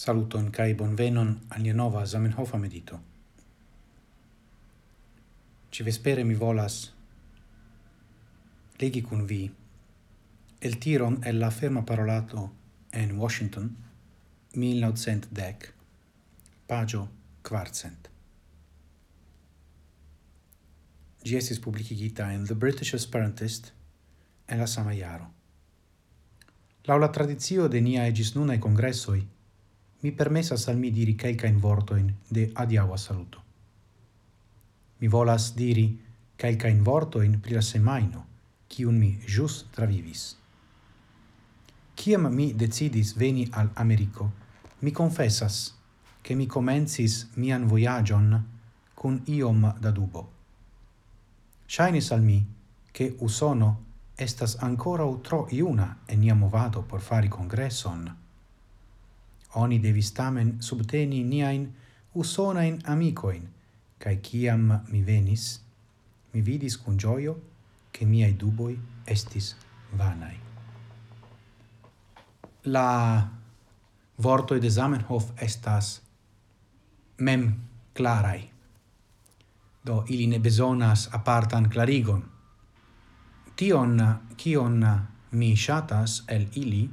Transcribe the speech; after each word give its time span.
Saluton 0.00 0.46
kai 0.48 0.72
bonvenon 0.72 1.30
al 1.52 1.60
nia 1.60 1.74
nova 1.76 2.06
Zamenhof 2.06 2.54
medito. 2.56 2.98
Ci 5.68 5.82
vespere 5.82 6.22
mi 6.24 6.34
volas 6.34 6.76
legi 8.80 9.02
kun 9.02 9.26
vi 9.26 9.42
el 10.58 10.78
tiron 10.78 11.18
el 11.22 11.36
la 11.38 11.50
ferma 11.50 11.82
parolato 11.82 12.50
en 12.90 13.18
Washington 13.18 13.66
1910 14.54 15.74
pagio 16.66 17.02
quartcent. 17.42 18.08
Gi 21.22 21.36
estis 21.36 21.60
publicigita 21.60 22.30
in 22.32 22.46
The 22.46 22.54
British 22.54 22.94
Esperantist 22.94 23.72
en 24.46 24.58
la 24.58 24.66
sama 24.66 24.94
iaro. 24.94 25.28
Laula 26.84 27.12
tradizio 27.12 27.68
de 27.68 27.80
nia 27.80 28.06
egis 28.08 28.32
nunaj 28.34 28.58
congressoi, 28.60 29.20
mi 30.00 30.12
permessas 30.12 30.68
al 30.68 30.76
mi 30.76 30.90
diri 30.90 31.14
calcain 31.14 31.60
vortoin 31.60 32.14
de 32.28 32.50
adiaua 32.54 32.96
saluto. 32.96 33.42
Mi 34.98 35.08
volas 35.08 35.54
diri 35.54 36.00
calcain 36.36 36.82
vortoin 36.82 37.40
pri 37.40 37.54
la 37.54 37.60
semaino, 37.60 38.26
cium 38.68 38.96
mi 38.96 39.18
jus 39.26 39.66
travivis. 39.70 40.36
Ciam 41.94 42.32
mi 42.32 42.54
decidis 42.54 43.14
veni 43.16 43.48
al 43.50 43.70
Americo, 43.74 44.32
mi 44.78 44.90
confessas 44.90 45.74
che 46.22 46.34
mi 46.34 46.46
comencis 46.46 47.28
mian 47.34 47.66
voyagion 47.66 48.46
cun 48.94 49.22
iom 49.26 49.74
da 49.80 49.90
dubo. 49.90 50.28
Shainis 51.66 52.10
al 52.10 52.22
mi 52.22 52.46
che 52.90 53.14
usono 53.18 53.84
estas 54.16 54.56
ancora 54.60 55.04
utro 55.04 55.46
iuna 55.50 55.98
enia 56.06 56.34
movado 56.34 56.82
por 56.82 57.00
fari 57.00 57.28
congresson, 57.28 58.16
Oni 59.54 59.78
devis 59.82 60.12
tamen 60.12 60.56
subteni 60.60 61.24
niain 61.24 61.76
usonain 62.14 62.78
amicoin, 62.86 63.48
cae 63.98 64.20
ciam 64.22 64.68
mi 64.88 65.06
venis, 65.06 65.60
mi 66.32 66.44
vidis 66.44 66.76
cun 66.78 66.98
gioio 66.98 67.34
che 67.92 68.04
miei 68.04 68.36
duboi 68.38 68.78
estis 69.06 69.56
vanai. 69.98 70.36
La 72.64 73.28
vortoi 74.22 74.60
de 74.60 74.70
Zamenhof 74.70 75.30
estas 75.36 76.00
mem 77.18 77.54
clarai, 77.94 78.50
do 79.86 80.04
ili 80.08 80.26
ne 80.26 80.38
besonas 80.38 81.08
apartan 81.12 81.68
clarigon. 81.68 82.22
Tion, 83.56 83.98
cion 84.36 84.84
mi 85.32 85.56
shatas 85.56 86.22
el 86.28 86.46
ili, 86.54 86.90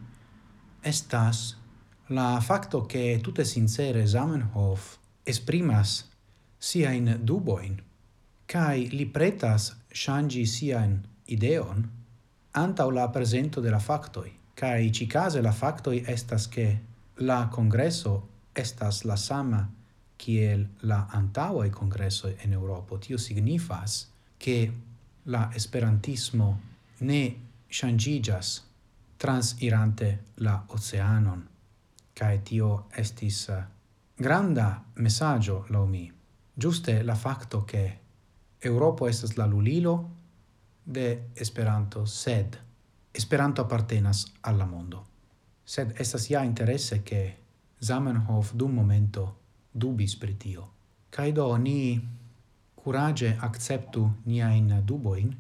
estas 0.83 1.57
La 2.09 2.39
facto 2.39 2.85
che 2.85 3.19
tutte 3.21 3.43
sincere 3.43 4.07
Zamenhof 4.07 4.97
esprimas 5.23 6.09
sia 6.57 6.91
in 6.91 7.19
duboin, 7.21 7.83
kai 8.45 8.87
li 8.91 9.05
pretas 9.05 9.75
shangi 9.91 10.45
sia 10.45 10.83
in 10.83 11.01
ideon, 11.25 11.89
anta 12.51 12.89
la 12.89 13.09
presento 13.09 13.59
de 13.59 13.69
la 13.69 13.79
factoi, 13.79 14.31
kai 14.53 14.91
ci 14.93 15.05
case 15.05 15.41
la 15.41 15.51
factoi 15.51 16.01
estas 16.05 16.47
che 16.47 16.81
la 17.15 17.49
congresso 17.51 18.29
estas 18.53 19.03
la 19.03 19.17
sama 19.17 19.69
kiel 20.15 20.65
la 20.79 21.07
antaŭa 21.11 21.69
kongreso 21.69 22.33
en 22.39 22.53
Europo 22.53 22.97
Tio 22.97 23.17
signifas 23.17 24.07
che 24.37 24.71
la 25.23 25.49
esperantismo 25.53 26.59
ne 26.99 27.21
ŝanĝiĝas 27.67 28.63
transirante 29.17 30.09
la 30.35 30.63
oceanon 30.69 31.56
cae 32.17 32.41
tio 32.41 32.87
estis 32.97 33.47
eh, 33.49 33.63
granda 34.15 34.83
messaggio 34.93 35.65
lo 35.67 35.85
mi. 35.85 36.11
Giuste 36.53 37.03
la 37.03 37.13
facto 37.13 37.63
che 37.63 37.99
Europo 38.57 39.07
estas 39.07 39.35
la 39.35 39.45
lulilo 39.45 40.09
de 40.83 41.29
Esperanto, 41.33 42.05
sed 42.05 42.57
Esperanto 43.11 43.61
appartenas 43.61 44.25
alla 44.41 44.65
mondo. 44.65 45.05
Sed 45.63 45.93
estas 45.99 46.27
ja 46.29 46.41
interesse 46.41 47.03
che 47.03 47.37
Zamenhof 47.79 48.53
dum 48.53 48.73
momento 48.73 49.37
dubis 49.71 50.15
pri 50.15 50.37
tio. 50.37 50.71
Cae 51.09 51.31
do 51.31 51.55
ni 51.55 52.01
curage 52.73 53.37
acceptu 53.39 54.21
niain 54.23 54.81
duboin, 54.83 55.35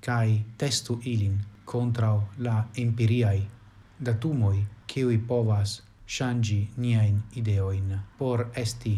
cae 0.00 0.44
testu 0.56 1.00
ilin 1.02 1.38
contra 1.64 2.12
la 2.36 2.68
empiriai 2.74 3.48
datumoi 3.96 4.66
ciui 4.86 5.18
povas 5.18 5.89
shangi 6.10 6.70
niain 6.76 7.22
ideoin 7.38 8.00
por 8.18 8.50
esti 8.54 8.96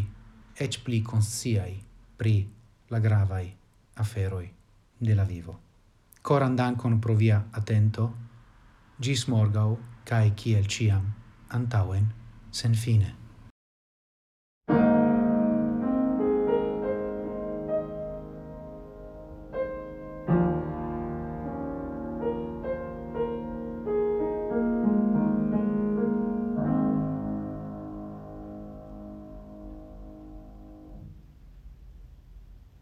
ec 0.59 0.79
pli 0.83 1.01
consciai 1.01 1.75
pri 2.17 2.49
la 2.89 2.99
gravai 2.99 3.53
aferoi 3.95 4.49
de 4.97 5.15
la 5.15 5.23
vivo. 5.23 5.59
Coran 6.21 6.55
dancon 6.55 6.99
pro 6.99 7.15
via 7.15 7.43
attento, 7.51 8.13
gis 8.99 9.27
morgau, 9.27 9.77
cae 10.03 10.33
ciel 10.35 10.65
ciam, 10.65 11.13
antauen, 11.49 12.13
sen 12.51 12.73
fine. 12.73 13.22